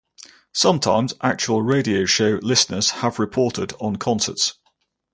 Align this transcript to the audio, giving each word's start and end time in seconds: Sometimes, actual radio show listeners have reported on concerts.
Sometimes, 0.55 1.13
actual 1.21 1.61
radio 1.61 2.05
show 2.05 2.39
listeners 2.41 2.89
have 2.89 3.19
reported 3.19 3.73
on 3.79 3.97
concerts. 3.97 4.57